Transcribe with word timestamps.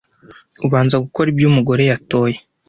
ubanza 0.65 0.95
gukora 1.03 1.27
ibyo 1.31 1.45
Umugore 1.51 1.83
yatoye 1.91 2.37